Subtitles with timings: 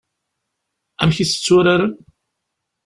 [1.01, 1.93] Amek i tt-tturaren?